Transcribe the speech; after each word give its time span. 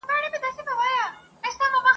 ماته 0.09 0.29
دا 0.33 0.37
عجیبه 0.37 0.49
ښکاره 0.55 1.51
سوه!. 1.57 1.89